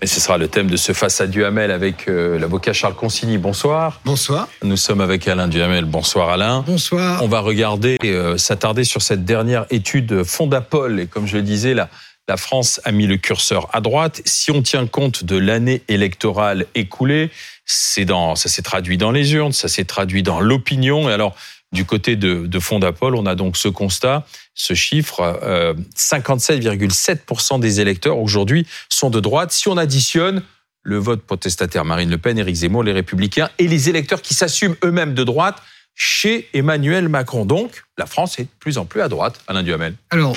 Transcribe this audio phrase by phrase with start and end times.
[0.00, 3.36] Et ce sera le thème de ce Face à Duhamel avec euh, l'avocat Charles Consigny.
[3.36, 4.00] Bonsoir.
[4.04, 4.48] Bonsoir.
[4.62, 5.86] Nous sommes avec Alain Duhamel.
[5.86, 6.62] Bonsoir Alain.
[6.64, 7.20] Bonsoir.
[7.24, 11.00] On va regarder, euh, s'attarder sur cette dernière étude Fondapol.
[11.00, 11.88] Et comme je le disais, la,
[12.28, 14.22] la France a mis le curseur à droite.
[14.24, 17.30] Si on tient compte de l'année électorale écoulée,
[17.64, 21.10] c'est dans, ça s'est traduit dans les urnes, ça s'est traduit dans l'opinion.
[21.10, 21.34] Et alors,
[21.72, 28.18] du côté de, Fondapol, on a donc ce constat, ce chiffre, euh, 57,7% des électeurs
[28.18, 29.52] aujourd'hui sont de droite.
[29.52, 30.42] Si on additionne
[30.82, 34.76] le vote protestataire Marine Le Pen, Éric Zemmour, les Républicains et les électeurs qui s'assument
[34.82, 35.56] eux-mêmes de droite
[35.94, 37.44] chez Emmanuel Macron.
[37.44, 39.94] Donc, la France est de plus en plus à droite, Alain Duhamel.
[40.10, 40.36] Alors,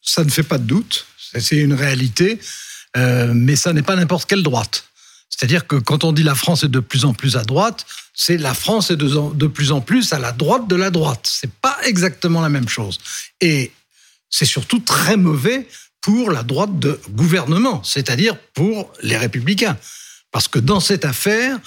[0.00, 1.06] ça ne fait pas de doute,
[1.38, 2.40] c'est une réalité,
[2.96, 4.88] euh, mais ça n'est pas n'importe quelle droite.
[5.36, 8.36] C'est-à-dire que quand on dit la France est de plus en plus à droite, c'est
[8.36, 11.26] la France est de, plus en plus à la droite de la droite.
[11.28, 12.98] C'est pas exactement la même chose.
[13.40, 13.72] Et
[14.28, 15.66] c'est surtout très mauvais
[16.00, 19.76] pour la droite de gouvernement, c'est-à-dire pour les républicains.
[20.30, 21.58] Parce que dans cette affaire,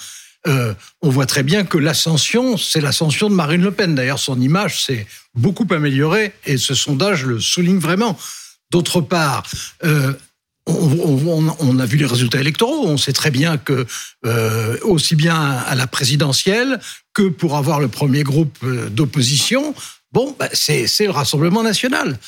[0.46, 3.94] euh, on voit très bien que l'ascension, c'est l'ascension de Marine Le Pen.
[3.94, 8.18] D'ailleurs, son image s'est beaucoup améliorée et ce sondage le souligne vraiment.
[8.70, 9.44] D'autre part,
[9.84, 10.12] euh,
[10.66, 10.72] on,
[11.26, 12.86] on, on, a vu les résultats électoraux.
[12.86, 13.86] On sait très bien que
[14.24, 16.80] euh, aussi bien à la présidentielle
[17.14, 19.74] que pour avoir le premier groupe euh, d'opposition,
[20.12, 22.18] bon, bah, c'est le Rassemblement national.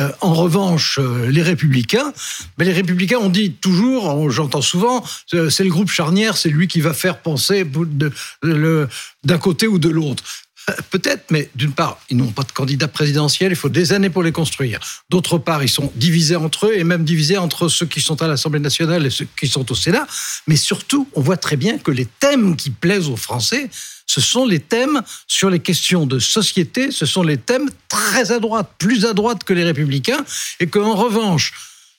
[0.00, 2.12] Euh, en revanche, euh, les républicains,
[2.58, 6.66] ben les républicains ont dit toujours, j'entends souvent, euh, c'est le groupe charnière, c'est lui
[6.66, 7.64] qui va faire penser
[8.42, 10.24] d'un côté ou de l'autre.
[10.90, 14.22] Peut-être, mais d'une part, ils n'ont pas de candidat présidentiel, il faut des années pour
[14.22, 14.80] les construire.
[15.10, 18.28] D'autre part, ils sont divisés entre eux et même divisés entre ceux qui sont à
[18.28, 20.06] l'Assemblée nationale et ceux qui sont au Sénat.
[20.46, 23.68] Mais surtout, on voit très bien que les thèmes qui plaisent aux Français,
[24.06, 28.38] ce sont les thèmes sur les questions de société, ce sont les thèmes très à
[28.38, 30.24] droite, plus à droite que les républicains,
[30.60, 31.52] et qu'en revanche,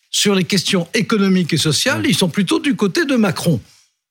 [0.09, 3.59] sur les questions économiques et sociales, ils sont plutôt du côté de Macron.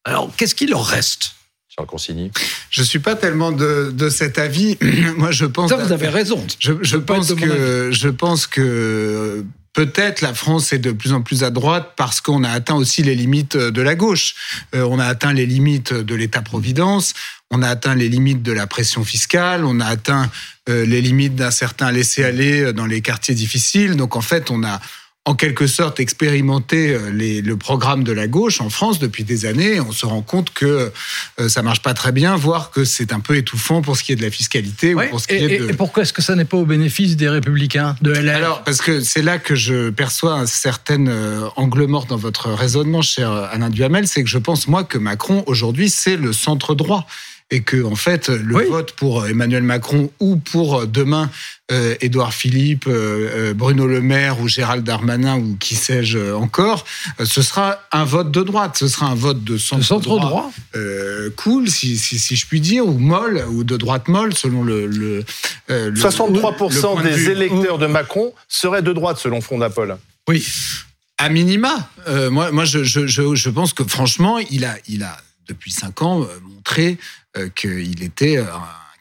[0.04, 1.34] Alors, qu'est-ce qu'il leur reste?
[1.76, 2.30] Charles Consigny.
[2.70, 4.78] Je suis pas tellement de, de cet avis.
[5.16, 5.70] Moi, je pense.
[5.70, 6.44] Ça, vous avez raison.
[6.58, 11.42] Je, je pense que je pense que peut-être la France est de plus en plus
[11.42, 14.34] à droite parce qu'on a atteint aussi les limites de la gauche.
[14.74, 17.12] Euh, on a atteint les limites de l'État-providence,
[17.50, 20.30] on a atteint les limites de la pression fiscale, on a atteint
[20.68, 23.96] euh, les limites d'un certain laisser-aller dans les quartiers difficiles.
[23.96, 24.80] Donc en fait, on a
[25.26, 29.80] en quelque sorte expérimenté les, le programme de la gauche en France depuis des années.
[29.80, 30.92] On se rend compte que
[31.40, 34.12] euh, ça marche pas très bien, voire que c'est un peu étouffant pour ce qui
[34.12, 35.70] est de la fiscalité ouais, ou pour ce qui et, est de.
[35.70, 38.82] Et pourquoi est-ce que ça n'est pas au bénéfice des Républicains, de LR Alors parce
[38.82, 43.30] que c'est là que je perçois un certain euh, angle mort dans votre raisonnement, cher
[43.30, 47.06] Alain Duhamel, c'est que je pense moi que Macron aujourd'hui c'est le centre droit
[47.50, 48.64] et que en fait le oui.
[48.68, 51.30] vote pour Emmanuel Macron ou pour demain
[51.72, 56.84] euh, Édouard Philippe, euh, Bruno Le Maire ou Gérald Darmanin ou qui sais-je encore,
[57.20, 60.02] euh, ce sera un vote de droite, ce sera un vote de centre, de centre
[60.02, 60.52] droit, droit.
[60.74, 64.62] Euh, cool si, si, si, je puis dire ou molle ou de droite molle selon
[64.62, 65.24] le, le,
[65.68, 69.96] le 63% le des de électeurs de Macron seraient de droite selon Fondapol.
[70.28, 70.46] Oui.
[71.18, 75.02] À minima, euh, moi, moi je, je, je, je pense que franchement, il a, il
[75.02, 75.16] a
[75.48, 76.98] depuis cinq ans euh, montré euh,
[77.54, 78.44] qu'il était euh,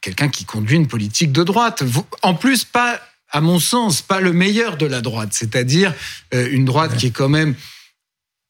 [0.00, 1.82] quelqu'un qui conduit une politique de droite.
[2.22, 3.00] En plus, pas,
[3.30, 5.94] à mon sens, pas le meilleur de la droite, c'est-à-dire
[6.34, 6.96] euh, une droite ouais.
[6.98, 7.54] qui est quand même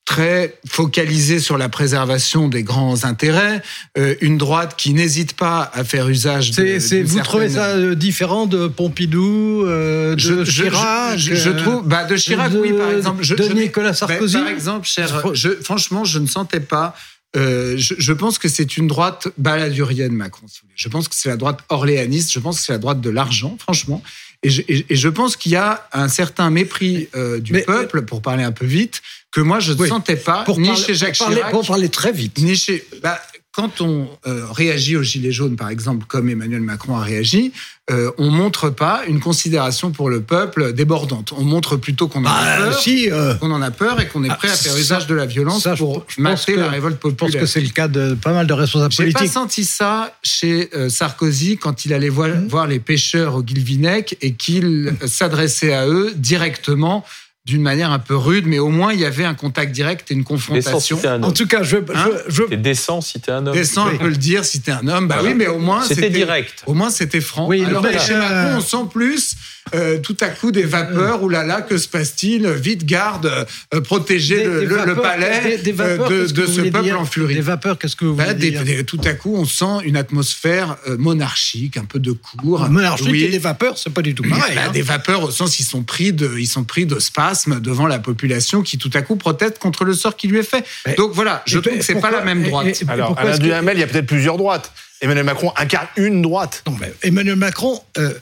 [0.05, 3.63] très focalisée sur la préservation des grands intérêts,
[3.97, 6.79] euh, une droite qui n'hésite pas à faire usage de.
[6.79, 7.23] C'est, vous certaine...
[7.23, 12.17] trouvez ça euh, différent de Pompidou, euh, de je, Chirac je, je, trouve, bah de
[12.17, 13.25] Chirac, de, oui, par exemple.
[13.25, 14.35] De Nicolas Sarkozy.
[14.35, 15.23] Bah, par exemple, cher,
[15.63, 16.95] franchement, je ne sentais pas
[17.37, 20.47] euh, je, je, pense que c'est une droite baladurienne, Macron.
[20.77, 22.33] Je pense que c'est la droite orléaniste.
[22.33, 24.03] Je pense que c'est la droite de l'argent, franchement.
[24.43, 27.63] Et je, et, et je pense qu'il y a un certain mépris euh, du mais,
[27.63, 29.03] peuple, pour parler un peu vite,
[29.33, 29.89] que moi je ne oui.
[29.89, 32.55] sentais pas, pour ni parler, chez Jacques pour parler, Chirac, pour parler très vite, ni
[32.55, 32.87] chez.
[33.03, 33.21] Bah,
[33.55, 37.53] quand on euh, réagit aux gilets jaunes, par exemple, comme Emmanuel Macron a réagi,
[37.89, 41.33] euh, on montre pas une considération pour le peuple débordante.
[41.37, 43.35] On montre plutôt qu'on en a bah, si, euh...
[43.41, 45.77] en a peur et qu'on est prêt ah, à faire usage de la violence ça,
[45.77, 47.31] pour masser la révolte populaire.
[47.31, 49.19] Je pense que c'est le cas de pas mal de responsables politiques.
[49.21, 52.49] J'ai pas senti ça chez euh, Sarkozy quand il allait voir, mmh.
[52.49, 57.05] voir les pêcheurs au Guilvinec et qu'il s'adressait à eux directement
[57.47, 60.15] d'une manière un peu rude, mais au moins il y avait un contact direct et
[60.15, 60.99] une confrontation.
[60.99, 62.55] Si en tout cas, je, hein je, je...
[62.55, 63.55] décent si t'es un homme.
[63.55, 65.09] Décent, on peut le dire si t'es un homme.
[65.09, 65.31] Bah voilà.
[65.31, 66.63] oui, mais au moins c'était direct.
[66.67, 67.47] Au moins c'était franc.
[67.47, 69.37] Oui, Alors mais chez Macron, on sent plus
[69.75, 71.23] euh, tout à coup des vapeurs.
[71.23, 72.47] Oulala, là là, que se passe-t-il?
[72.49, 77.35] Vite, garde, euh, protéger le, palais de, ce peuple en furie.
[77.35, 80.77] Des vapeurs, qu'est-ce que vous bah, voulez dire Tout à coup, on sent une atmosphère
[80.99, 82.69] monarchique, un peu de cour.
[82.69, 83.25] Monarchique oui.
[83.25, 84.55] et des vapeurs, c'est pas du tout pareil.
[84.55, 84.73] Bah, hein.
[84.73, 87.99] Des vapeurs au sens ils sont pris de, ils sont pris de spasmes devant la
[87.99, 90.65] population qui tout à coup proteste contre le sort qui lui est fait.
[90.97, 92.83] Donc voilà, je trouve que c'est pas la même droite.
[92.89, 94.73] Alors, Alain Duhamel, il y a peut-être plusieurs droites.
[95.01, 96.63] Emmanuel Macron incarne une droite.
[96.67, 98.15] Non, mais Emmanuel Macron euh,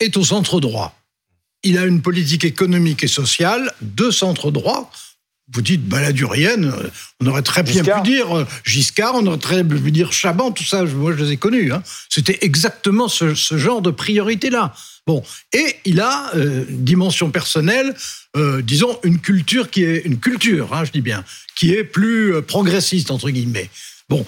[0.00, 0.96] est au centre droit.
[1.62, 4.90] Il a une politique économique et sociale de centre droit.
[5.52, 6.88] Vous dites baladurienne, euh,
[7.20, 10.52] on aurait très bien pu dire euh, Giscard, on aurait très bien pu dire Chaban,
[10.52, 11.72] tout ça, moi je les ai connus.
[11.72, 11.82] Hein.
[12.08, 14.74] C'était exactement ce, genre de priorité-là.
[15.06, 17.94] Bon, et il a une dimension personnelle,
[18.62, 21.22] disons une culture qui est une culture, hein, je dis bien,
[21.56, 23.68] qui est plus progressiste entre guillemets.
[24.08, 24.24] Bon,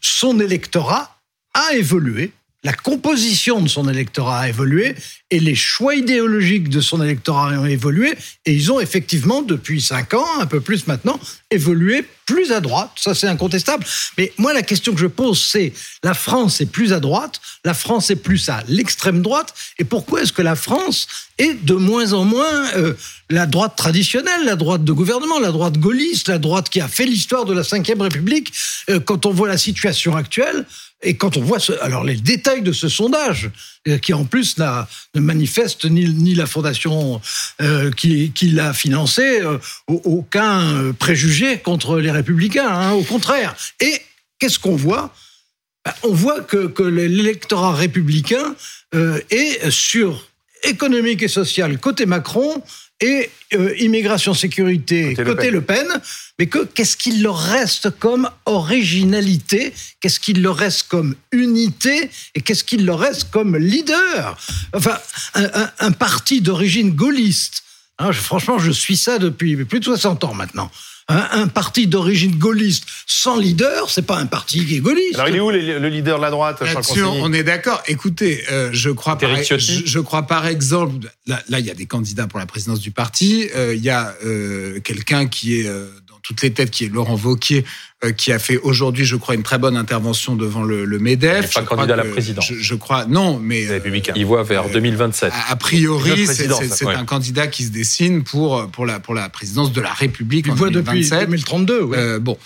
[0.00, 1.16] son électorat
[1.54, 2.32] a évolué,
[2.62, 4.94] la composition de son électorat a évolué
[5.30, 8.14] et les choix idéologiques de son électorat ont évolué
[8.44, 11.18] et ils ont effectivement, depuis cinq ans, un peu plus maintenant,
[11.50, 12.90] évolué plus à droite.
[12.96, 13.84] Ça, c'est incontestable.
[14.18, 15.72] Mais moi, la question que je pose, c'est
[16.04, 20.22] la France est plus à droite, la France est plus à l'extrême droite et pourquoi
[20.22, 21.06] est-ce que la France
[21.38, 22.94] est de moins en moins euh,
[23.30, 27.06] la droite traditionnelle, la droite de gouvernement, la droite gaulliste, la droite qui a fait
[27.06, 28.52] l'histoire de la Ve République
[28.90, 30.66] euh, Quand on voit la situation actuelle,
[31.02, 33.50] et quand on voit alors les détails de ce sondage,
[33.88, 37.20] euh, qui en plus ne manifeste ni, la fondation
[37.62, 43.54] euh, qui, qui l'a financé, euh, aucun préjugé contre les républicains, hein, au contraire.
[43.80, 44.00] Et
[44.38, 45.14] qu'est-ce qu'on voit?
[45.84, 48.54] Ben, On voit que l'électorat républicain
[48.92, 50.29] est sur
[50.64, 52.62] économique et social côté Macron
[53.00, 55.86] et euh, immigration sécurité côté, le, Pen.
[56.38, 62.10] mais que qu'est-ce qu'il leur reste comme originalité, qu'est-ce qu'il leur reste comme unité?
[62.34, 64.36] Et qu'est-ce qu'il leur reste comme leader?
[64.74, 64.98] Enfin,
[65.78, 67.62] un parti d'origine gaulliste.
[67.98, 70.70] Hein, franchement, je suis ça depuis plus de 60 ans maintenant
[71.10, 75.16] un, parti d'origine gaulliste sans leader, c'est pas un parti qui est gaulliste.
[75.16, 76.62] Alors il est où le, leader de la droite
[77.22, 77.82] On est d'accord.
[77.86, 82.26] Écoutez, euh, je crois par, je, crois par exemple, là, il y a des candidats
[82.26, 83.48] pour la présidence du parti.
[83.56, 85.70] Euh, il y a euh, quelqu'un qui est
[86.22, 87.64] toutes les têtes, qui est Laurent Vauquier,
[88.04, 91.50] euh, qui a fait aujourd'hui, je crois, une très bonne intervention devant le, le MEDEF.
[91.50, 92.52] Il pas candidat à la présidence.
[92.52, 93.68] Je, crois, non, mais...
[93.68, 93.80] Euh,
[94.16, 95.32] Il voit vers 2027.
[95.48, 99.80] A, priori, c'est un candidat qui se dessine pour, pour, la, pour la présidence de
[99.80, 101.96] la République Il voit depuis 2032, oui.
[101.98, 102.38] Euh, bon.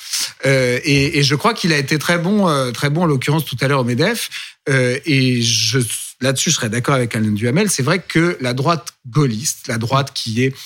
[0.47, 3.45] Euh, et, et, je crois qu'il a été très bon, euh, très bon en l'occurrence
[3.45, 4.31] tout à l'heure au MEDEF.
[4.69, 5.79] Euh, et je
[6.21, 7.71] là-dessus, je serais d'accord avec Alain Duhamel.
[7.71, 10.57] C'est vrai que la droite gaulliste, la droite qui est euh,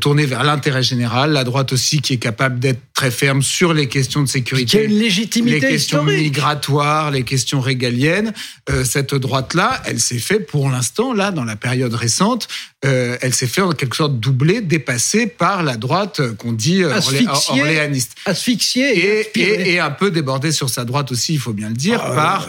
[0.00, 3.88] tournée vers l'intérêt général, la droite aussi qui est capable d'être très ferme sur les
[3.88, 8.32] questions de sécurité, qui a une légitimité les questions migratoires, les questions régaliennes.
[8.70, 12.48] Euh, cette droite-là, elle s'est fait pour l'instant, là, dans la période récente,
[12.84, 18.16] euh, elle s'est fait en quelque sorte doubler, dépassée par la droite qu'on dit orléaniste.
[18.24, 19.28] Asphyxiée.
[19.34, 22.14] Et, et, un peu débordée sur sa droite aussi, il faut bien le dire, ah,
[22.14, 22.48] par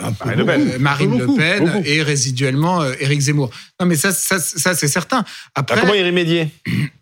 [0.80, 3.51] Marine Le Pen et résiduellement Éric Zemmour.
[3.80, 5.24] Non, mais ça, ça, ça c'est certain.
[5.56, 6.50] Après, comment y remédier?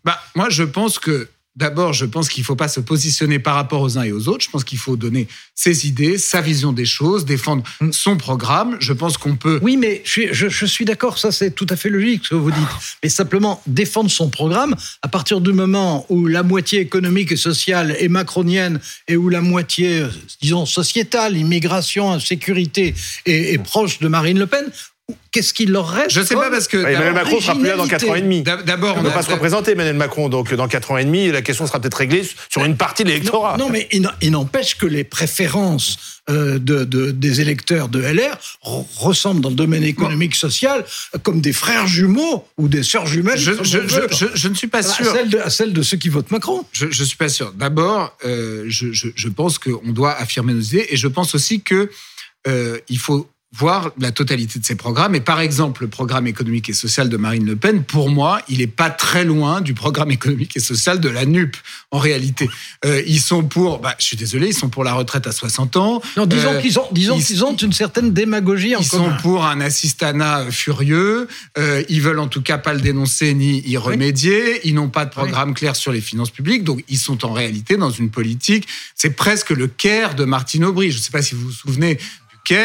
[0.04, 3.54] bah, moi, je pense que D'abord, je pense qu'il ne faut pas se positionner par
[3.54, 4.44] rapport aux uns et aux autres.
[4.44, 7.92] Je pense qu'il faut donner ses idées, sa vision des choses, défendre mm.
[7.92, 8.76] son programme.
[8.78, 9.58] Je pense qu'on peut.
[9.62, 12.50] Oui, mais je, je, suis d'accord, ça c'est tout à fait logique ce que vous
[12.50, 12.68] dites.
[13.02, 17.96] Mais simplement, défendre son programme, à partir du moment où la moitié économique et sociale
[17.98, 18.78] est macronienne
[19.08, 20.04] et où la moitié,
[20.42, 22.94] disons, sociétale, immigration, sécurité
[23.24, 24.70] est, est proche de Marine Le Pen,
[25.30, 27.76] qu'est-ce qu'il leur reste Je ne sais pas parce que Emmanuel Macron sera plus là
[27.76, 28.42] dans 4 ans et demi.
[28.42, 31.30] D'abord, on ne va pas se représenter Emmanuel Macron, donc dans 4 ans et demi,
[31.30, 33.56] la question sera peut-être réglée sur une partie de l'électorat.
[33.58, 39.50] Non, mais il n'empêche que les préférences euh, de, des électeurs de LR ressemblent dans
[39.50, 40.84] le domaine économique social
[41.22, 43.38] comme des frères jumeaux ou des sœurs jumelles.
[43.38, 45.06] Je, je, ne suis pas sûr.
[45.44, 46.64] À celle, de, ceux qui votent Macron.
[46.72, 47.52] Je ne suis pas sûr.
[47.52, 51.90] D'abord, euh, je, pense qu'on doit affirmer nos idées et je pense aussi que
[52.48, 55.14] euh, il faut voir la totalité de ces programmes.
[55.14, 58.58] Et par exemple, le programme économique et social de Marine Le Pen, pour moi, il
[58.58, 61.56] n'est pas très loin du programme économique et social de la NUP,
[61.92, 62.50] en réalité.
[62.84, 65.76] Euh, ils sont pour, bah, je suis désolé, ils sont pour la retraite à 60
[65.76, 66.02] ans.
[66.16, 69.46] Non, disons euh, qu'ils ont, disons qu'ils ont une certaine démagogie en Ils sont pour
[69.46, 71.28] un assistanat furieux.
[71.56, 74.66] Euh, ils veulent en tout cas pas le dénoncer ni y remédier.
[74.66, 76.64] Ils n'ont pas de programme clair sur les finances publiques.
[76.64, 78.66] Donc, ils sont en réalité dans une politique.
[78.96, 80.90] C'est presque le caire de Martine Aubry.
[80.90, 81.98] Je ne sais pas si vous vous souvenez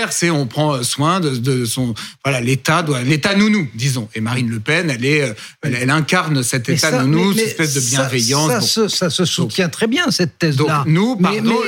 [0.10, 4.10] c'est on prend soin de, son voilà l'État doit l'État nounou disons.
[4.16, 7.82] Et Marine Le Pen elle est euh, elle, incarne cet État nounou cette espèce de
[7.82, 8.74] bienveillance.
[8.74, 11.60] ça, ça, se, soutient très bien cette thèse là nous pardon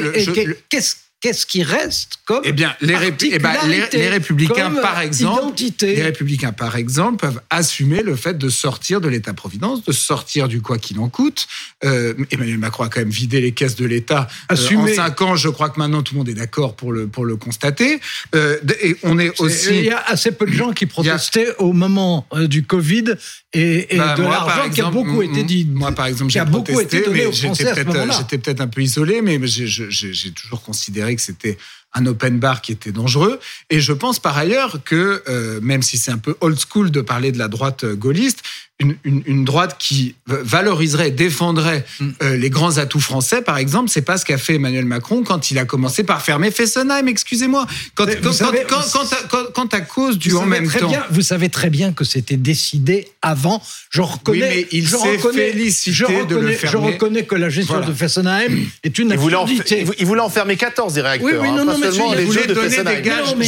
[0.69, 4.99] qu'est-ce qu'est-ce qui reste comme Eh bien, les, eh ben, les- particularité, les républicains, par
[4.99, 5.95] exemple, identité.
[5.95, 10.61] les républicains, par exemple, peuvent assumer le fait de sortir de l'État-providence, de sortir du
[10.61, 11.47] quoi qu'il en coûte.
[11.85, 15.35] Euh, Emmanuel Macron a quand même vidé les caisses de l'État euh, en cinq ans.
[15.37, 18.01] Je crois que maintenant tout le monde est d'accord pour le pour le constater.
[18.35, 19.69] Euh, et on est aussi.
[19.69, 23.05] Il y a assez peu de gens qui protestaient au moment euh, du Covid
[23.53, 25.65] et, et Bah, de l'argent qui a beaucoup m- été dit.
[25.71, 30.31] Moi, par exemple, j'ai protesté, été donné mais j'étais peut-être, un peu isolé, mais j'ai
[30.31, 31.57] toujours considéré que c'était
[31.93, 33.39] un open bar qui était dangereux.
[33.69, 37.01] Et je pense par ailleurs que, euh, même si c'est un peu old school de
[37.01, 38.39] parler de la droite gaulliste,
[38.79, 42.09] une, une- une droite qui valoriserait, défendrait Mm.
[42.23, 45.51] euh, les grands atouts français, par exemple, c'est pas ce qu'a fait Emmanuel Macron quand
[45.51, 47.07] il a commencé par fermer Fessenheim.
[47.07, 47.67] Excusez-moi.
[47.95, 50.37] Quand, Mais quand, vous savez- quand, quand, quand à, quand- quand à cause du Vous
[50.37, 50.89] en savez même très temps.
[50.89, 53.61] bien, vous savez très bien que c'était décidé avant.
[53.91, 54.39] Je reconnais.
[54.39, 56.87] mais il je s'est reconnais, félicité je de le reconnais, Je fermer.
[56.93, 57.89] reconnais que la gestion Voilà.
[57.89, 59.79] de Fessenheim est une Il voulait, en, absurdité.
[59.81, 61.29] il vou- il voulait en fermer 14 des réacteurs.
[61.31, 63.01] Oui, oui, hein, non, pas non, seulement je- les jeux de Fessenheim.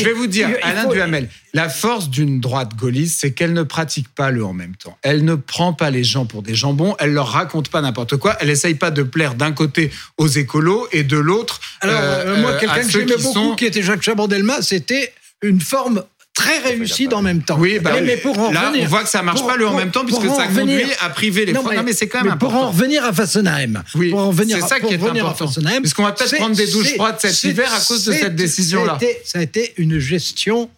[0.04, 3.54] vais vous dire, il- il Alain faut- Duhamel, la force d'une droite gaulliste, c'est qu'elle
[3.54, 4.98] ne pratique pas le en même temps.
[5.02, 8.36] Elle ne prend pas les gens pour des jambons, elle leur raconte pas n'importe quoi,
[8.40, 11.60] elle essaye pas de plaire d'un côté aux écolos et de l'autre.
[11.82, 15.14] Alors, euh, moi, euh, quelqu'un que j'aimais qui beaucoup, sont- qui était Jacques Chaban-Delmas, c'était
[15.42, 16.04] une forme
[16.36, 17.58] très réussie en même temps.
[17.58, 19.56] Oui, bah, mais, mais pour en là, revenir- on voit que ça marche pour- pas
[19.56, 21.94] le en même temps, puisque ça revenir- conduit à priver les Non, mais, Non, mais
[21.94, 22.72] c'est quand même mais pour en important.
[22.72, 25.52] revenir à Fessenheim, Oui, pour en venir, c'est ça qui est revenir important.
[25.82, 28.36] Parce qu'on va peut-être prendre des douches froides cet c'est- hiver à cause de cette
[28.36, 28.98] décision-là.
[29.00, 30.70] Ça a été- ça a été une gestion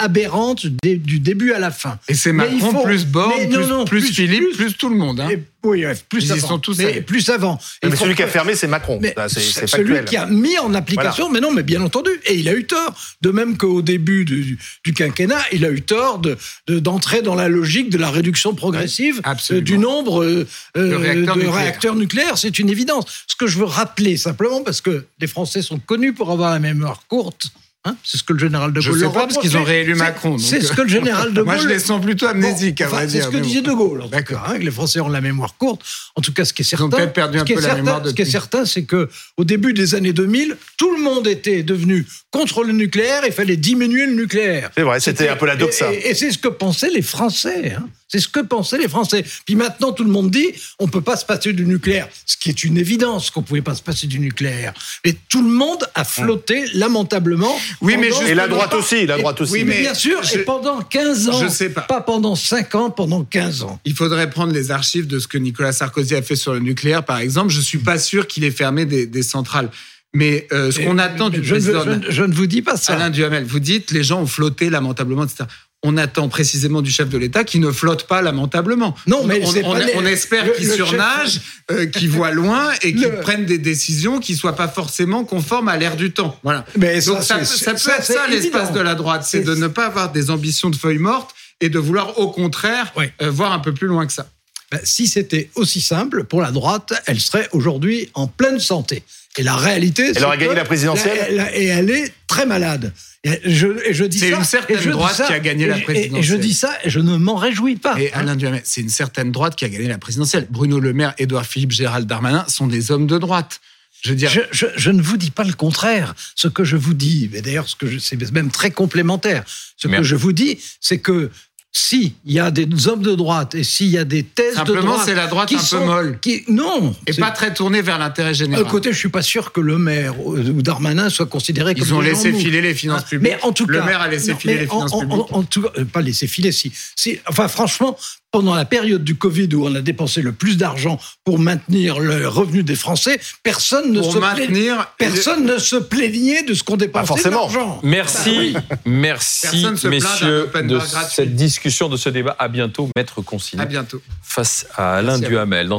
[0.00, 1.98] aberrante du début à la fin.
[2.08, 5.20] Et c'est Macron faut- plus Borne, plus, Philippe, plus- plus tout le monde.
[5.20, 5.28] hein.
[5.30, 6.48] Et- oui, ouais, plus Ils avant.
[6.48, 7.58] sont tous mais plus avant.
[7.82, 8.98] Et Mais celui qui a fermé, c'est Macron.
[9.02, 10.04] mais Ça, C'est c'est celui factuel.
[10.06, 12.94] qui a mis en application, mais non, mais bien entendu, et il a eu tort.
[13.20, 17.34] De même qu'au début du, du quinquennat, il a eu tort de de- d'entrer dans
[17.34, 20.46] la logique de la réduction progressive euh, du nombre euh,
[20.78, 21.54] euh, De réacteurs de nucléaires.
[21.54, 22.38] réacteurs nucléaires.
[22.38, 23.04] C'est une évidence.
[23.26, 26.58] Ce que je veux rappeler simplement, parce que les Français sont connus pour avoir la
[26.58, 27.48] mémoire courte.
[27.84, 29.64] Hein, c'est ce que le général de Je Gaulle sais leur pas, parce qu'ils ont
[29.64, 31.44] réélu C'est- Macron, C'est ce euh, que le général de Gaulle.
[31.54, 33.22] Moi, je les sens plutôt amnésiques, à Bon, vrai enfin, dire.
[33.24, 34.42] C'est ce que disait de Gaulle, D'accord.
[34.48, 35.82] hein, les Français ont la mémoire courte.
[36.16, 37.98] En tout cas, ce qui est certain, ont peut-être perdu un peu la certain- mémoire
[37.98, 38.30] Ce qui est depuis.
[38.32, 42.72] certain, c'est que au début des années 2000, tout le monde était devenu contre le
[42.72, 43.22] nucléaire.
[43.26, 44.70] Il fallait diminuer le nucléaire.
[44.76, 45.92] C'est vrai, c'était un peu la doxa.
[45.92, 47.74] Et, et- et c'est ce que pensaient les Français.
[47.78, 47.86] hein.
[48.12, 49.24] C'est ce que pensaient les Français.
[49.46, 50.48] Puis maintenant, tout le monde dit,
[50.80, 52.08] on peut pas se passer du nucléaire.
[52.26, 54.74] Ce qui est une évidence qu'on pouvait pas se passer du nucléaire.
[55.04, 57.56] Et tout le monde a flotté lamentablement.
[57.80, 59.52] Oui, mais Et la droite aussi, la droite aussi.
[59.52, 61.40] Oui, mais mais bien sûr, je- et pendant 15 ans.
[61.40, 61.82] je sais pas.
[61.82, 63.78] Pas pendant 5 ans, pendant 15 ans.
[63.84, 67.04] Il faudrait prendre les archives de ce que Nicolas Sarkozy a fait sur le nucléaire,
[67.04, 67.50] par exemple.
[67.52, 69.70] Je suis pas sûr qu'il ait fermé des, des centrales.
[70.12, 72.62] Mais euh, ce qu'on attend du je, ne président je ne- je ne vous dis
[72.62, 72.94] pas ça.
[72.94, 75.44] Alain Duhamel, vous dites les gens ont flotté lamentablement, etc.
[75.82, 78.94] On attend précisément du chef de l'État qui ne flotte pas lamentablement.
[79.06, 82.70] Non, mais on, c'est on- pas les- on espère qu'il surnage, euh, qu'il voit loin
[82.82, 86.38] et qu'il Le- prenne des décisions qui soient pas forcément conformes à l'ère du temps.
[86.42, 86.66] Voilà.
[86.76, 89.24] Mais Donc ça, ça, c'est- ça peut ça, être c'est ça l'espace de la droite,
[89.26, 91.30] c'est de ne pas avoir des ambitions de feuilles mortes
[91.62, 93.06] et de vouloir au contraire Oui.
[93.22, 94.28] euh, voir un peu plus loin que ça.
[94.70, 99.02] Ben, si c'était aussi simple pour la droite, elle serait aujourd'hui en pleine santé.
[99.38, 102.92] Et la réalité, c'est aurait gagné la présidentielle elle- Et elle est très malade.
[103.22, 105.40] Et je, et je dis C'est ça, une certaine et je droite ça, qui a
[105.40, 106.40] gagné la et- et- Et je présidentielle.
[106.40, 108.00] dis ça et je ne m'en réjouis pas.
[108.00, 110.46] Et Alain Duhamel, c'est une certaine droite qui a gagné la présidentielle.
[110.50, 113.60] Bruno Le Maire, Édouard Philippe, Gérald Darmanin sont des hommes de droite.
[114.02, 116.14] Je veux dire, Je, je- je ne vous dis pas le contraire.
[116.34, 119.44] Ce que je vous dis, mais d'ailleurs, ce que je- c'est même très complémentaire.
[119.76, 121.30] Ce que je vous dis, c'est que
[121.72, 124.56] si il y a des hommes de droite et s'il y a des thèses de
[124.58, 126.18] Simplement, droite, c'est la droite qui un peu sont- molle.
[126.20, 128.64] qui- non, et pas très tourné vers l'intérêt général.
[128.66, 132.00] Écoutez, je suis pas sûr que le maire ou Darmanin soit considéré comme Ils ont
[132.00, 133.34] laissé filer les finances Hein, publiques.
[133.36, 135.26] Mais en tout Le cas, maire a laissé non, filer les finances en, en- publiques.
[135.32, 137.18] en tout- euh, pas laisser filer, si, si.
[137.28, 137.96] Enfin, franchement,
[138.32, 142.28] pendant la période du Covid où on a dépensé le plus d'argent pour maintenir le
[142.28, 146.62] revenu des Français, personne ne Pour se plaignait- maintenir- personne ne se plaignait de ce
[146.62, 147.42] qu'on dépensait forcément.
[147.46, 147.80] d'argent.
[147.82, 148.54] Merci,
[148.86, 151.14] merci, plaint d'un messieurs, de gratuit.
[151.14, 152.36] cette discussion, de ce débat.
[152.38, 154.00] À bientôt, Maître Consigny, À bientôt.
[154.22, 155.26] face à Alain Merci.
[155.28, 155.72] Duhamel.